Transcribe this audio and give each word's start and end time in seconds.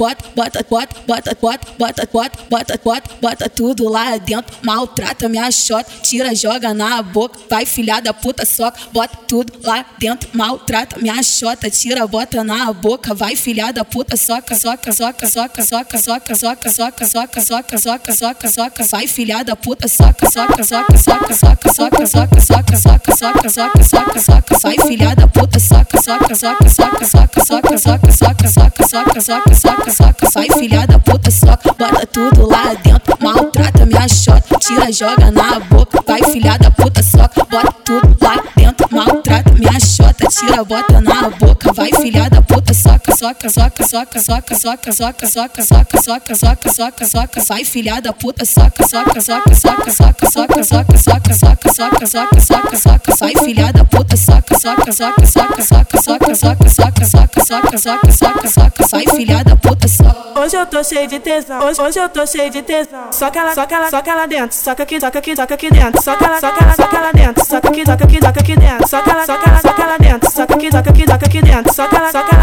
bota, 0.00 0.30
bota, 0.36 0.62
bota, 0.62 0.94
bota, 1.08 1.34
bota, 1.34 1.66
bota, 1.76 2.06
bota, 2.06 2.38
bota, 2.48 2.78
bota, 2.84 3.10
bota 3.20 3.48
tudo 3.48 3.88
lá 3.88 4.16
dentro, 4.16 4.56
maltrata 4.62 5.28
minha 5.28 5.50
xota, 5.50 5.90
tira, 6.02 6.32
joga 6.36 6.72
na 6.72 7.02
boca, 7.02 7.36
vai 7.50 7.66
filha 7.66 7.98
da 7.98 8.14
puta, 8.14 8.46
soca, 8.46 8.78
bota 8.92 9.16
tudo 9.26 9.52
lá 9.64 9.84
dentro, 9.98 10.30
maltrata 10.34 11.00
minha 11.00 11.20
xota, 11.20 11.68
tira, 11.68 12.06
bota 12.06 12.44
na 12.44 12.72
boca, 12.72 13.12
vai 13.12 13.34
filha 13.34 13.72
da 13.72 13.84
puta, 13.84 14.16
soca, 14.16 14.54
soca, 14.54 14.92
soca, 14.92 15.26
soca, 15.26 15.66
soca, 15.66 15.98
soca, 15.98 16.36
soca, 16.36 16.70
soca, 16.70 17.04
soca, 17.04 17.40
soca, 17.40 17.78
soca, 17.78 18.12
soca, 18.12 18.48
soca, 18.48 18.84
vai 18.84 19.08
filha 19.08 19.42
da 19.42 19.56
puta, 19.56 19.88
soca, 19.88 20.30
soca, 20.30 20.62
soca, 20.62 20.96
soca, 20.96 21.34
soca, 21.34 21.74
soca, 21.74 22.06
soca, 22.06 22.40
soca, 22.40 22.76
soca, 22.76 23.16
soca, 23.16 23.48
soca, 23.50 23.82
soca, 23.82 24.20
soca, 24.20 24.58
vai 24.62 24.78
filha 24.78 25.12
da 25.16 25.26
puta, 25.26 25.58
soca, 25.58 26.00
soca, 26.00 26.36
soca, 26.36 26.68
soca, 26.70 27.04
soca, 27.04 27.44
soca, 27.44 27.78
soca, 27.78 28.12
soca, 28.12 28.48
soca, 28.48 28.86
soca, 28.86 29.20
soca, 29.20 29.54
soca, 29.56 29.87
soca, 29.90 29.92
soca, 29.92 30.30
sai 30.30 30.46
filha 30.58 30.86
da 30.86 30.98
puta, 30.98 31.30
soca, 31.30 31.72
bota 31.78 32.06
tudo 32.06 32.48
lá 32.48 32.74
dentro, 32.82 33.16
maltrata 33.20 33.86
minha 33.86 34.08
xota, 34.08 34.58
tira, 34.58 34.92
joga 34.92 35.30
na 35.30 35.58
boca, 35.60 36.02
vai 36.06 36.22
filha 36.24 36.56
da 36.58 36.70
puta, 36.70 37.02
soca, 37.02 37.44
bota 37.50 37.72
tudo 37.84 38.16
lá 38.20 38.42
dentro, 38.56 38.86
maltrata 38.90 39.52
minha 39.52 39.78
xota, 39.80 40.26
tira, 40.28 40.64
bota 40.64 41.00
na 41.00 41.30
boca, 41.30 41.72
vai 41.72 41.90
filha 42.00 42.28
da 42.28 42.42
puta, 42.42 42.74
soca, 42.74 43.16
soca, 43.16 43.48
soca, 43.48 43.84
soca, 43.88 44.18
soca, 44.20 44.54
soca, 44.54 44.92
soca, 44.92 45.26
soca, 45.26 45.62
soca, 45.62 45.96
soca, 45.96 46.34
soca, 46.34 46.68
soca, 46.74 47.04
soca, 47.06 47.40
sai 47.40 47.64
filha 47.64 48.00
da 48.00 48.12
puta, 48.12 48.44
soca, 48.44 48.86
soca, 48.86 49.20
soca, 49.20 49.54
soca, 49.54 49.90
soca, 49.90 50.30
soca, 50.30 50.66
soca, 50.66 50.98
soca, 50.98 51.34
soca, 51.34 51.68
soca, 51.74 52.06
soca, 52.06 52.40
soca, 52.40 52.76
soca, 52.76 53.16
sai 53.16 53.32
filha 53.44 53.72
da 53.72 53.84
puta, 53.84 54.16
soca, 54.16 54.47
soca, 54.68 54.92
soca, 54.92 55.26
soca, 55.26 55.62
soca, 55.62 56.02
soca, 56.02 56.34
soca, 56.34 56.68
soca, 56.68 57.06
soca, 57.06 57.44
soca, 57.44 57.78
soca, 57.78 58.12
soca, 58.12 58.48
soca, 58.48 58.86
sai 58.86 59.04
filha 59.16 59.42
da 59.42 59.56
puta, 59.56 59.88
soca. 59.88 60.40
Hoje 60.40 60.56
eu 60.56 60.66
tô 60.66 60.84
cheio 60.84 61.08
de 61.08 61.18
tesão, 61.18 61.60
hoje, 61.64 61.80
hoje 61.80 61.98
eu 61.98 62.08
tô 62.08 62.26
cheio 62.26 62.50
de 62.50 62.62
tesão. 62.62 63.10
Soca 63.10 63.38
ela, 63.38 63.54
soca 63.54 63.74
ela, 63.74 63.90
soca 63.90 64.10
ela 64.10 64.26
dentro, 64.26 64.56
soca 64.56 64.82
aqui, 64.82 65.00
soca 65.00 65.18
aqui, 65.18 65.36
soca 65.36 65.54
aqui 65.54 65.70
dentro. 65.70 66.02
Soca 66.02 66.24
ela, 66.24 66.40
soca 66.40 66.64
ela, 66.64 66.74
soca 66.74 66.96
ela 66.96 67.12
dentro, 67.12 67.44
soca 67.44 67.68
aqui, 67.68 67.84
soca 67.86 68.04
aqui, 68.04 68.18
soca 68.20 68.40
aqui 68.40 68.56
dentro. 68.56 68.88
Soca 68.88 69.10
ela, 69.10 69.26
soca 69.26 69.50
ela, 69.50 69.60
soca 69.60 69.82
ela 69.82 69.98
dentro, 69.98 70.30
soca 70.30 70.54
aqui, 70.54 70.70
soca 70.70 70.90
aqui, 70.90 71.04
soca 71.06 71.26
aqui 71.26 71.42
dentro. 71.42 71.74
Soca 71.74 71.96
ela, 71.96 72.12
soca 72.12 72.36
ela 72.36 72.37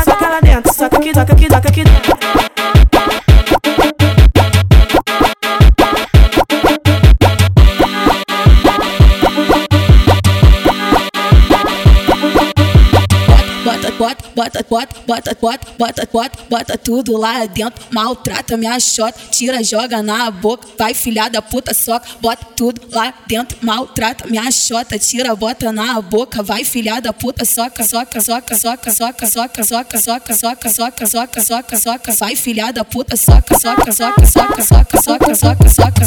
bota, 14.05 14.23
bota, 14.35 14.63
bota, 14.69 14.95
bota, 15.07 15.35
bota, 15.35 15.75
bota, 15.77 16.07
bota, 16.11 16.43
bota, 16.49 16.77
tudo 16.77 17.17
lá 17.17 17.45
dentro, 17.45 17.83
maltrata 17.91 18.55
minha 18.55 18.79
xota, 18.79 19.19
tira, 19.31 19.63
joga 19.63 20.03
na 20.03 20.29
boca, 20.29 20.67
vai 20.77 20.93
filha 20.93 21.27
da 21.27 21.41
puta, 21.41 21.73
soca, 21.73 22.05
bota 22.21 22.45
tudo 22.55 22.81
lá 22.91 23.13
dentro, 23.27 23.57
maltrata 23.61 24.27
minha 24.27 24.49
xota, 24.51 24.99
tira, 24.99 25.35
bota 25.35 25.71
na 25.71 25.99
boca, 26.01 26.43
vai 26.43 26.63
filha 26.63 26.99
da 26.99 27.11
puta, 27.11 27.45
soca, 27.45 27.83
soca, 27.83 28.21
soca, 28.21 28.55
soca, 28.59 28.91
soca, 28.91 29.25
soca, 29.25 29.63
soca, 29.63 29.97
soca, 29.97 30.33
soca, 30.33 30.69
soca, 30.69 31.05
soca, 31.07 31.41
soca, 31.41 31.77
soca, 31.77 32.11
vai 32.13 32.35
filha 32.35 32.71
da 32.71 32.83
puta, 32.85 33.17
soca, 33.17 33.57
soca, 33.59 33.91
soca, 33.91 34.25
soca, 34.27 34.61
soca, 34.61 35.01
soca, 35.01 35.35
soca, 35.35 35.35
soca, 35.35 35.69
soca, 35.69 36.05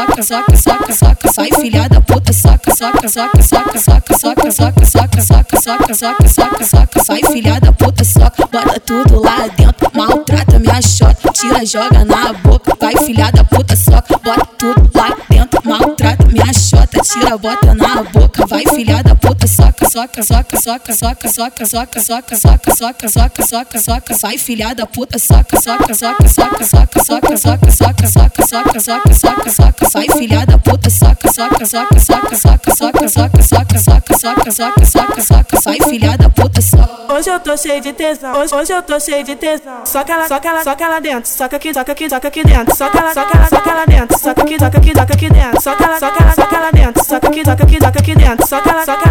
soca, 0.00 0.22
soca, 0.22 0.56
soca, 0.56 0.92
soca, 0.94 1.32
vai 1.36 1.50
filha 1.60 1.88
da 1.88 2.00
puta, 2.00 2.32
soca, 2.32 2.74
soca, 2.74 3.08
soca, 3.08 3.42
soca, 3.42 3.78
soca, 3.78 4.16
soca, 4.16 4.50
soca, 4.50 4.86
soca, 4.86 5.20
soca, 5.20 5.60
soca, 5.60 5.94
soca, 5.94 6.28
soca, 6.28 6.64
soca, 6.64 7.04
sai 7.04 7.20
filha 7.30 7.60
da 7.60 7.72
puta, 7.72 8.02
soca, 8.04 8.46
bota 8.50 8.80
tudo 8.80 9.20
lá 9.20 9.46
dentro, 9.56 9.90
maltrata 9.94 10.58
minha 10.58 10.80
xota, 10.80 11.30
tira, 11.32 11.64
joga 11.66 12.04
na 12.04 12.32
boca, 12.32 12.74
vai 12.80 12.96
filha 12.96 13.30
da 13.30 13.44
puta, 13.44 13.76
soca, 13.76 14.18
bota 14.24 14.46
tudo 14.58 14.90
lá 14.94 15.08
dentro, 15.28 15.39
soca, 19.90 20.22
soca, 20.22 20.56
soca, 20.56 20.92
soca, 20.92 21.28
soca, 21.28 21.66
soca, 21.66 22.00
soca, 22.00 22.36
soca, 22.36 22.70
soca, 22.70 23.08
soca, 23.08 23.42
soca, 23.42 23.78
soca, 23.80 24.16
vai 24.22 24.38
filha 24.38 24.72
da 24.72 24.86
puta, 24.86 25.18
soca, 25.18 25.60
soca, 25.60 25.92
soca, 25.94 26.28
soca, 26.28 26.64
soca, 26.64 27.04
soca, 27.04 27.36
soca, 27.36 27.72
soca, 27.72 28.06
soca, 28.06 28.06
soca, 28.06 28.80
soca, 28.80 29.14
soca, 29.14 29.50
soca, 29.50 29.88
vai 29.92 30.06
filha 30.16 30.46
da 30.46 30.58
puta, 30.58 30.88
soca, 30.88 31.32
soca, 31.32 31.66
soca, 31.66 31.98
soca, 31.98 32.36
soca, 32.36 32.76
soca, 32.76 33.08
soca, 33.08 33.42
soca, 33.42 33.78
soca, 33.78 34.18
soca, 34.20 34.50
soca, 34.52 34.86
soca, 34.86 35.22
soca, 35.22 35.60
vai 35.64 35.80
filha 35.80 36.16
da 36.16 36.30
puta, 36.30 36.62
soca. 36.62 37.12
Hoje 37.12 37.28
eu 37.28 37.40
tô 37.40 37.56
cheio 37.56 37.80
de 37.80 37.92
tesão, 37.92 38.32
hoje, 38.36 38.72
eu 38.72 38.82
tô 38.84 39.00
cheio 39.00 39.24
de 39.24 39.34
tesão. 39.34 39.84
Soca 39.84 40.12
ela, 40.12 40.28
soca 40.28 40.48
ela, 40.48 40.62
soca 40.62 40.84
ela 40.84 41.00
dentro, 41.00 41.28
soca 41.28 41.56
aqui, 41.56 41.74
soca 41.74 41.90
aqui, 41.90 42.08
soca 42.08 42.28
aqui 42.28 42.44
dentro. 42.44 42.76
Soca 42.76 42.98
ela, 42.98 43.12
soca 43.12 43.36
ela, 43.36 43.48
soca 43.48 43.70
ela 43.70 43.86
dentro, 43.86 44.18
soca 44.18 44.42
aqui, 44.42 44.58
soca 44.58 44.78
aqui, 44.78 44.94
soca 44.94 45.14
aqui 45.14 45.28
dentro. 45.28 45.60
Soca 45.60 45.84
ela, 45.84 45.98
soca 45.98 46.22
ela, 46.22 46.34
soca 46.34 46.56
ela 46.56 46.70
dentro, 46.70 47.04
soca 47.04 47.28
aqui, 47.28 47.44
soca 47.44 47.64
aqui, 47.64 47.78
soca 47.80 47.98
aqui 47.98 48.14
dentro. 48.14 48.46
Soca 48.46 48.70
ela, 48.70 48.84
soca 48.84 49.08